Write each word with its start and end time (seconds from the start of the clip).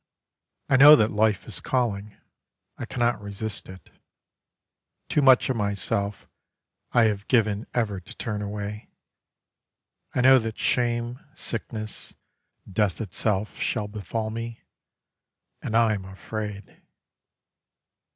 I 0.67 0.77
know 0.77 0.95
that 0.95 1.11
life 1.11 1.45
is 1.47 1.59
calling: 1.59 2.17
I 2.75 2.85
cannot 2.87 3.21
resist 3.21 3.69
it: 3.69 3.91
Too 5.09 5.21
much 5.21 5.47
of 5.47 5.55
myself 5.57 6.27
I 6.91 7.03
have 7.03 7.27
given 7.27 7.67
ever 7.75 7.99
to 7.99 8.15
turn 8.15 8.41
away, 8.41 8.89
I 10.15 10.21
know 10.21 10.39
that 10.39 10.57
shame, 10.57 11.19
sickness, 11.35 12.15
death 12.67 12.99
itself 12.99 13.59
shall 13.59 13.87
befall 13.87 14.31
me, 14.31 14.61
And 15.61 15.77
I 15.77 15.93
am 15.93 16.05
afraid. 16.05 16.81